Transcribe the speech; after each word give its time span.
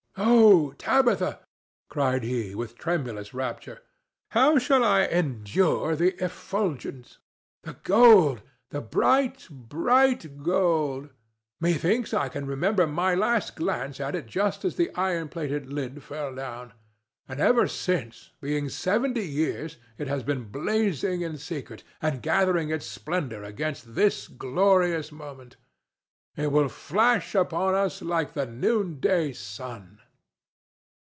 "Oh, 0.23 0.73
Tabitha," 0.73 1.39
cried 1.89 2.23
he, 2.23 2.53
with 2.53 2.77
tremulous 2.77 3.33
rapture, 3.33 3.81
"how 4.31 4.59
shall 4.59 4.83
I 4.83 5.03
endure 5.05 5.95
the 5.95 6.13
effulgence? 6.23 7.17
The 7.63 7.73
gold!—the 7.83 8.81
bright, 8.81 9.47
bright 9.49 10.43
gold! 10.43 11.09
Methinks 11.61 12.13
I 12.13 12.27
can 12.29 12.45
remember 12.45 12.85
my 12.85 13.15
last 13.15 13.55
glance 13.55 13.99
at 14.01 14.13
it 14.13 14.27
just 14.27 14.65
as 14.65 14.75
the 14.75 14.91
iron 14.95 15.29
plated 15.29 15.71
lid 15.73 16.03
fell 16.03 16.35
down. 16.35 16.73
And 17.27 17.39
ever 17.39 17.65
since, 17.67 18.31
being 18.41 18.67
seventy 18.69 19.25
years, 19.27 19.77
it 19.97 20.07
has 20.09 20.23
been 20.23 20.43
blazing 20.51 21.21
in 21.21 21.37
secret 21.37 21.83
and 22.01 22.21
gathering 22.21 22.69
its 22.69 22.85
splendor 22.85 23.43
against 23.43 23.95
this 23.95 24.27
glorious 24.27 25.09
moment. 25.11 25.55
It 26.37 26.51
will 26.51 26.69
flash 26.69 27.33
upon 27.35 27.75
us 27.75 28.01
like 28.01 28.33
the 28.33 28.45
noonday 28.45 29.33
sun." 29.33 29.99